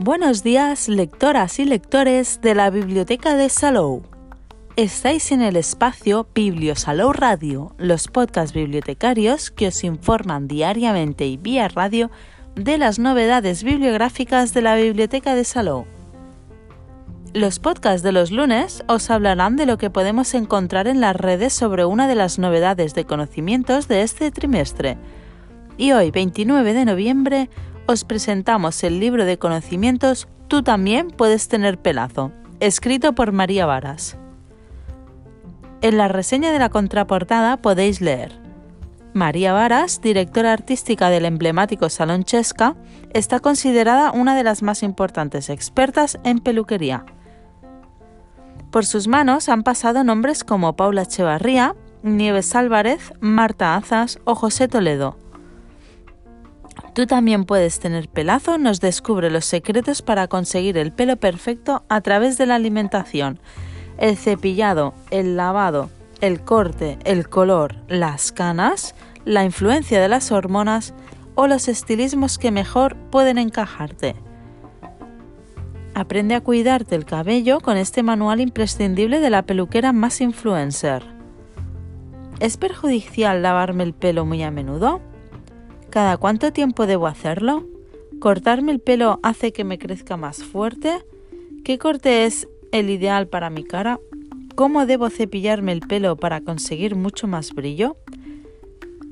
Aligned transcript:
Buenos 0.00 0.44
días, 0.44 0.88
lectoras 0.88 1.58
y 1.58 1.64
lectores 1.64 2.40
de 2.40 2.54
la 2.54 2.70
Biblioteca 2.70 3.34
de 3.34 3.48
Salou. 3.48 4.04
Estáis 4.76 5.32
en 5.32 5.42
el 5.42 5.56
espacio 5.56 6.28
Bibliosalou 6.32 7.12
Radio, 7.12 7.74
los 7.78 8.06
podcasts 8.06 8.54
bibliotecarios 8.54 9.50
que 9.50 9.66
os 9.66 9.82
informan 9.82 10.46
diariamente 10.46 11.26
y 11.26 11.36
vía 11.36 11.66
radio 11.66 12.12
de 12.54 12.78
las 12.78 13.00
novedades 13.00 13.64
bibliográficas 13.64 14.54
de 14.54 14.62
la 14.62 14.76
Biblioteca 14.76 15.34
de 15.34 15.42
Salou. 15.42 15.84
Los 17.34 17.58
podcasts 17.58 18.04
de 18.04 18.12
los 18.12 18.30
lunes 18.30 18.84
os 18.86 19.10
hablarán 19.10 19.56
de 19.56 19.66
lo 19.66 19.78
que 19.78 19.90
podemos 19.90 20.32
encontrar 20.34 20.86
en 20.86 21.00
las 21.00 21.16
redes 21.16 21.52
sobre 21.52 21.84
una 21.84 22.06
de 22.06 22.14
las 22.14 22.38
novedades 22.38 22.94
de 22.94 23.04
conocimientos 23.04 23.88
de 23.88 24.02
este 24.02 24.30
trimestre. 24.30 24.96
Y 25.76 25.90
hoy, 25.90 26.12
29 26.12 26.72
de 26.72 26.84
noviembre, 26.84 27.50
os 27.88 28.04
presentamos 28.04 28.84
el 28.84 29.00
libro 29.00 29.24
de 29.24 29.38
conocimientos 29.38 30.28
Tú 30.46 30.62
también 30.62 31.08
puedes 31.08 31.48
tener 31.48 31.78
pelazo, 31.78 32.32
escrito 32.60 33.14
por 33.14 33.32
María 33.32 33.66
Varas. 33.66 34.16
En 35.82 35.98
la 35.98 36.08
reseña 36.08 36.52
de 36.52 36.58
la 36.58 36.70
contraportada 36.70 37.58
podéis 37.58 38.00
leer 38.00 38.40
María 39.14 39.52
Varas, 39.52 40.00
directora 40.00 40.52
artística 40.52 41.10
del 41.10 41.24
emblemático 41.24 41.88
Salón 41.88 42.24
Chesca, 42.24 42.76
está 43.14 43.40
considerada 43.40 44.12
una 44.12 44.36
de 44.36 44.44
las 44.44 44.62
más 44.62 44.82
importantes 44.82 45.48
expertas 45.50 46.18
en 46.24 46.38
peluquería. 46.38 47.04
Por 48.70 48.84
sus 48.84 49.08
manos 49.08 49.48
han 49.48 49.62
pasado 49.62 50.04
nombres 50.04 50.44
como 50.44 50.76
Paula 50.76 51.02
Echevarría, 51.02 51.74
Nieves 52.02 52.54
Álvarez, 52.54 53.12
Marta 53.20 53.76
Azas 53.76 54.18
o 54.24 54.34
José 54.34 54.68
Toledo. 54.68 55.16
Tú 56.98 57.06
también 57.06 57.44
puedes 57.44 57.78
tener 57.78 58.08
pelazo, 58.08 58.58
nos 58.58 58.80
descubre 58.80 59.30
los 59.30 59.44
secretos 59.44 60.02
para 60.02 60.26
conseguir 60.26 60.76
el 60.76 60.90
pelo 60.90 61.16
perfecto 61.16 61.84
a 61.88 62.00
través 62.00 62.38
de 62.38 62.46
la 62.46 62.56
alimentación, 62.56 63.38
el 63.98 64.16
cepillado, 64.16 64.94
el 65.12 65.36
lavado, 65.36 65.90
el 66.20 66.40
corte, 66.40 66.98
el 67.04 67.28
color, 67.28 67.76
las 67.86 68.32
canas, 68.32 68.96
la 69.24 69.44
influencia 69.44 70.00
de 70.00 70.08
las 70.08 70.32
hormonas 70.32 70.92
o 71.36 71.46
los 71.46 71.68
estilismos 71.68 72.36
que 72.36 72.50
mejor 72.50 72.96
pueden 73.12 73.38
encajarte. 73.38 74.16
Aprende 75.94 76.34
a 76.34 76.40
cuidarte 76.40 76.96
el 76.96 77.04
cabello 77.04 77.60
con 77.60 77.76
este 77.76 78.02
manual 78.02 78.40
imprescindible 78.40 79.20
de 79.20 79.30
la 79.30 79.42
peluquera 79.42 79.92
más 79.92 80.20
influencer. 80.20 81.04
¿Es 82.40 82.56
perjudicial 82.56 83.40
lavarme 83.40 83.84
el 83.84 83.94
pelo 83.94 84.24
muy 84.26 84.42
a 84.42 84.50
menudo? 84.50 85.00
¿Cada 85.90 86.18
cuánto 86.18 86.52
tiempo 86.52 86.86
debo 86.86 87.06
hacerlo? 87.06 87.64
¿Cortarme 88.20 88.72
el 88.72 88.80
pelo 88.80 89.20
hace 89.22 89.52
que 89.52 89.64
me 89.64 89.78
crezca 89.78 90.16
más 90.16 90.44
fuerte? 90.44 91.04
¿Qué 91.64 91.78
corte 91.78 92.26
es 92.26 92.46
el 92.72 92.90
ideal 92.90 93.26
para 93.26 93.48
mi 93.48 93.64
cara? 93.64 93.98
¿Cómo 94.54 94.86
debo 94.86 95.08
cepillarme 95.08 95.72
el 95.72 95.80
pelo 95.80 96.16
para 96.16 96.42
conseguir 96.42 96.94
mucho 96.94 97.26
más 97.26 97.54
brillo? 97.54 97.96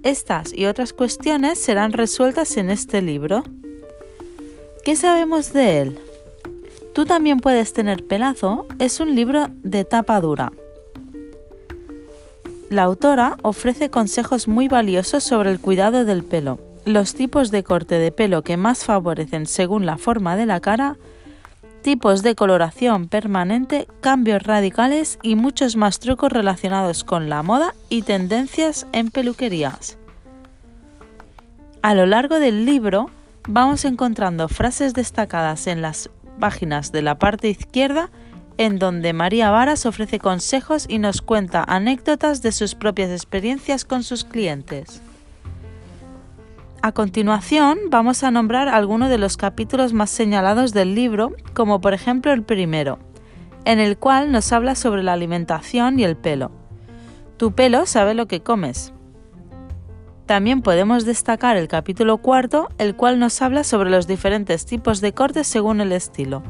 Estas 0.02 0.52
y 0.52 0.66
otras 0.66 0.92
cuestiones 0.92 1.58
serán 1.58 1.92
resueltas 1.92 2.56
en 2.58 2.68
este 2.68 3.00
libro. 3.00 3.42
¿Qué 4.84 4.96
sabemos 4.96 5.52
de 5.52 5.80
él? 5.80 5.98
Tú 6.94 7.06
también 7.06 7.40
puedes 7.40 7.72
tener 7.72 8.06
pelazo 8.06 8.66
es 8.78 9.00
un 9.00 9.14
libro 9.14 9.48
de 9.62 9.84
tapa 9.84 10.20
dura. 10.20 10.52
La 12.68 12.82
autora 12.82 13.36
ofrece 13.42 13.90
consejos 13.90 14.48
muy 14.48 14.66
valiosos 14.66 15.22
sobre 15.22 15.52
el 15.52 15.60
cuidado 15.60 16.04
del 16.04 16.24
pelo, 16.24 16.58
los 16.84 17.14
tipos 17.14 17.52
de 17.52 17.62
corte 17.62 17.96
de 18.00 18.10
pelo 18.10 18.42
que 18.42 18.56
más 18.56 18.84
favorecen 18.84 19.46
según 19.46 19.86
la 19.86 19.98
forma 19.98 20.34
de 20.34 20.46
la 20.46 20.58
cara, 20.58 20.96
tipos 21.82 22.24
de 22.24 22.34
coloración 22.34 23.06
permanente, 23.06 23.86
cambios 24.00 24.42
radicales 24.42 25.20
y 25.22 25.36
muchos 25.36 25.76
más 25.76 26.00
trucos 26.00 26.32
relacionados 26.32 27.04
con 27.04 27.28
la 27.28 27.44
moda 27.44 27.72
y 27.88 28.02
tendencias 28.02 28.88
en 28.90 29.12
peluquerías. 29.12 29.96
A 31.82 31.94
lo 31.94 32.04
largo 32.04 32.40
del 32.40 32.66
libro 32.66 33.10
vamos 33.46 33.84
encontrando 33.84 34.48
frases 34.48 34.92
destacadas 34.92 35.68
en 35.68 35.82
las 35.82 36.10
páginas 36.40 36.90
de 36.90 37.02
la 37.02 37.16
parte 37.16 37.48
izquierda 37.48 38.10
en 38.58 38.78
donde 38.78 39.12
María 39.12 39.50
Varas 39.50 39.86
ofrece 39.86 40.18
consejos 40.18 40.86
y 40.88 40.98
nos 40.98 41.22
cuenta 41.22 41.64
anécdotas 41.66 42.42
de 42.42 42.52
sus 42.52 42.74
propias 42.74 43.10
experiencias 43.10 43.84
con 43.84 44.02
sus 44.02 44.24
clientes. 44.24 45.02
A 46.82 46.92
continuación 46.92 47.78
vamos 47.90 48.22
a 48.22 48.30
nombrar 48.30 48.68
algunos 48.68 49.10
de 49.10 49.18
los 49.18 49.36
capítulos 49.36 49.92
más 49.92 50.10
señalados 50.10 50.72
del 50.72 50.94
libro, 50.94 51.32
como 51.52 51.80
por 51.80 51.94
ejemplo 51.94 52.32
el 52.32 52.42
primero, 52.42 52.98
en 53.64 53.80
el 53.80 53.98
cual 53.98 54.30
nos 54.30 54.52
habla 54.52 54.74
sobre 54.74 55.02
la 55.02 55.12
alimentación 55.12 55.98
y 55.98 56.04
el 56.04 56.16
pelo. 56.16 56.52
Tu 57.36 57.52
pelo 57.52 57.86
sabe 57.86 58.14
lo 58.14 58.26
que 58.26 58.40
comes. 58.40 58.92
También 60.26 60.62
podemos 60.62 61.04
destacar 61.04 61.56
el 61.56 61.68
capítulo 61.68 62.18
cuarto, 62.18 62.68
el 62.78 62.96
cual 62.96 63.18
nos 63.18 63.42
habla 63.42 63.64
sobre 63.64 63.90
los 63.90 64.06
diferentes 64.06 64.66
tipos 64.66 65.00
de 65.00 65.12
cortes 65.12 65.46
según 65.46 65.80
el 65.80 65.92
estilo. 65.92 66.42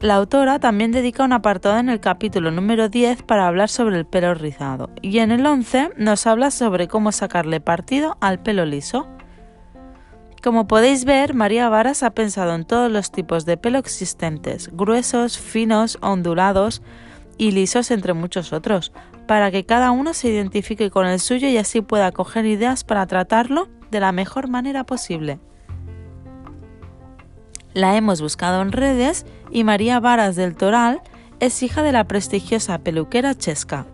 La 0.00 0.14
autora 0.14 0.58
también 0.58 0.92
dedica 0.92 1.24
un 1.24 1.34
apartado 1.34 1.78
en 1.78 1.90
el 1.90 2.00
capítulo 2.00 2.50
número 2.50 2.88
10 2.88 3.22
para 3.24 3.46
hablar 3.46 3.68
sobre 3.68 3.98
el 3.98 4.06
pelo 4.06 4.32
rizado 4.32 4.88
y 5.02 5.18
en 5.18 5.30
el 5.30 5.44
11 5.44 5.90
nos 5.98 6.26
habla 6.26 6.50
sobre 6.50 6.88
cómo 6.88 7.12
sacarle 7.12 7.60
partido 7.60 8.16
al 8.22 8.42
pelo 8.42 8.64
liso. 8.64 9.06
Como 10.42 10.66
podéis 10.66 11.04
ver, 11.04 11.34
María 11.34 11.68
Varas 11.68 12.02
ha 12.02 12.14
pensado 12.14 12.54
en 12.54 12.64
todos 12.64 12.90
los 12.90 13.12
tipos 13.12 13.44
de 13.44 13.58
pelo 13.58 13.76
existentes, 13.76 14.70
gruesos, 14.72 15.36
finos, 15.36 15.98
ondulados 16.00 16.80
y 17.36 17.50
lisos 17.50 17.90
entre 17.90 18.14
muchos 18.14 18.54
otros, 18.54 18.92
para 19.26 19.50
que 19.50 19.66
cada 19.66 19.90
uno 19.90 20.14
se 20.14 20.30
identifique 20.30 20.88
con 20.88 21.06
el 21.06 21.20
suyo 21.20 21.46
y 21.46 21.58
así 21.58 21.82
pueda 21.82 22.10
coger 22.10 22.46
ideas 22.46 22.84
para 22.84 23.06
tratarlo 23.06 23.68
de 23.90 24.00
la 24.00 24.12
mejor 24.12 24.48
manera 24.48 24.84
posible. 24.84 25.40
La 27.72 27.96
hemos 27.96 28.20
buscado 28.20 28.62
en 28.62 28.72
redes 28.72 29.24
y 29.52 29.62
María 29.62 30.00
Varas 30.00 30.34
del 30.34 30.56
Toral 30.56 31.00
es 31.38 31.62
hija 31.62 31.84
de 31.84 31.92
la 31.92 32.04
prestigiosa 32.04 32.78
peluquera 32.78 33.36
Chesca. 33.36 33.86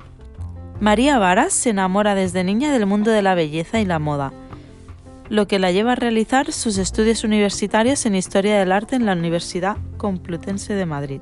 María 0.80 1.18
Varas 1.18 1.52
se 1.52 1.70
enamora 1.70 2.14
desde 2.14 2.42
niña 2.42 2.72
del 2.72 2.86
mundo 2.86 3.10
de 3.10 3.20
la 3.20 3.34
belleza 3.34 3.78
y 3.78 3.84
la 3.84 3.98
moda, 3.98 4.32
lo 5.28 5.46
que 5.46 5.58
la 5.58 5.72
lleva 5.72 5.92
a 5.92 5.96
realizar 5.96 6.52
sus 6.52 6.78
estudios 6.78 7.22
universitarios 7.22 8.06
en 8.06 8.14
Historia 8.14 8.58
del 8.58 8.72
Arte 8.72 8.96
en 8.96 9.04
la 9.04 9.12
Universidad 9.12 9.76
Complutense 9.98 10.72
de 10.72 10.86
Madrid. 10.86 11.20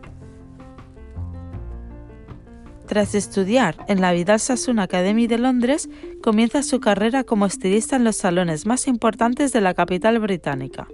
Tras 2.87 3.17
estudiar 3.17 3.77
en 3.89 4.01
la 4.01 4.13
Vidal 4.13 4.39
Sassoon 4.39 4.79
Academy 4.79 5.27
de 5.27 5.39
Londres, 5.39 5.89
comienza 6.23 6.63
su 6.63 6.79
carrera 6.79 7.25
como 7.25 7.47
estilista 7.47 7.97
en 7.97 8.05
los 8.05 8.17
salones 8.17 8.65
más 8.65 8.87
importantes 8.87 9.53
de 9.53 9.61
la 9.61 9.75
capital 9.75 10.21
británica 10.21 10.87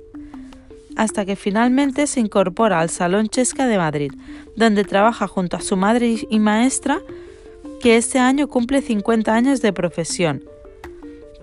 hasta 1.00 1.24
que 1.24 1.34
finalmente 1.34 2.06
se 2.06 2.20
incorpora 2.20 2.78
al 2.78 2.90
Salón 2.90 3.28
Chesca 3.28 3.66
de 3.66 3.78
Madrid, 3.78 4.12
donde 4.54 4.84
trabaja 4.84 5.26
junto 5.26 5.56
a 5.56 5.62
su 5.62 5.74
madre 5.74 6.26
y 6.28 6.38
maestra, 6.38 7.00
que 7.80 7.96
este 7.96 8.18
año 8.18 8.48
cumple 8.48 8.82
50 8.82 9.34
años 9.34 9.62
de 9.62 9.72
profesión. 9.72 10.44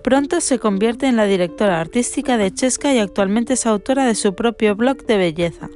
Pronto 0.04 0.40
se 0.40 0.60
convierte 0.60 1.08
en 1.08 1.16
la 1.16 1.24
directora 1.24 1.80
artística 1.80 2.36
de 2.36 2.54
Chesca 2.54 2.94
y 2.94 3.00
actualmente 3.00 3.54
es 3.54 3.66
autora 3.66 4.06
de 4.06 4.14
su 4.14 4.36
propio 4.36 4.76
blog 4.76 5.04
de 5.06 5.16
belleza. 5.16 5.68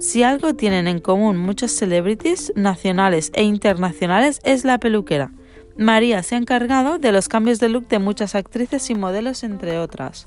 Si 0.00 0.24
algo 0.24 0.54
tienen 0.54 0.88
en 0.88 0.98
común 0.98 1.36
muchos 1.36 1.70
celebrities 1.70 2.52
nacionales 2.56 3.30
e 3.32 3.44
internacionales 3.44 4.40
es 4.42 4.64
la 4.64 4.78
peluquera. 4.78 5.30
María 5.76 6.24
se 6.24 6.34
ha 6.34 6.38
encargado 6.38 6.98
de 6.98 7.12
los 7.12 7.28
cambios 7.28 7.60
de 7.60 7.68
look 7.68 7.86
de 7.86 8.00
muchas 8.00 8.34
actrices 8.34 8.90
y 8.90 8.96
modelos 8.96 9.44
entre 9.44 9.78
otras. 9.78 10.26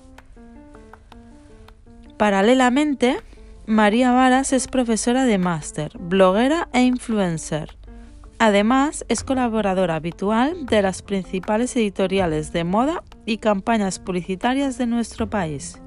Paralelamente, 2.20 3.22
María 3.66 4.12
Varas 4.12 4.52
es 4.52 4.68
profesora 4.68 5.24
de 5.24 5.38
máster, 5.38 5.98
bloguera 5.98 6.68
e 6.74 6.82
influencer. 6.82 7.78
Además, 8.40 9.06
es 9.08 9.24
colaboradora 9.24 9.96
habitual 9.96 10.66
de 10.66 10.82
las 10.82 11.02
principales 11.02 11.78
editoriales 11.78 12.52
de 12.52 12.66
moda 12.66 13.06
y 13.26 13.38
campañas 13.38 14.00
publicitarias 14.00 14.78
de 14.78 14.88
nuestro 14.88 15.30
país. 15.30 15.82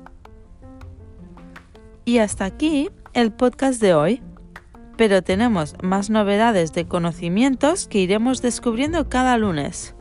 Y 2.06 2.16
hasta 2.16 2.46
aquí 2.46 2.88
el 3.12 3.30
podcast 3.30 3.78
de 3.82 3.92
hoy. 3.92 4.22
Pero 4.96 5.20
tenemos 5.20 5.76
más 5.82 6.08
novedades 6.08 6.72
de 6.72 6.88
conocimientos 6.88 7.88
que 7.88 7.98
iremos 7.98 8.40
descubriendo 8.40 9.10
cada 9.10 9.36
lunes. 9.36 9.94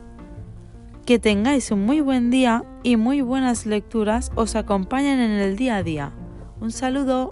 Que 1.04 1.18
tengáis 1.18 1.70
un 1.70 1.84
muy 1.84 2.00
buen 2.00 2.30
día 2.30 2.64
y 2.82 2.96
muy 2.96 3.20
buenas 3.20 3.66
lecturas 3.66 4.32
os 4.34 4.56
acompañen 4.56 5.20
en 5.20 5.32
el 5.32 5.56
día 5.56 5.76
a 5.76 5.82
día. 5.82 6.14
Un 6.62 6.70
saludo. 6.70 7.30